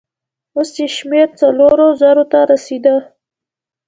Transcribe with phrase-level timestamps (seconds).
[0.57, 2.95] اوس يې شمېر څلورو زرو ته رسېده.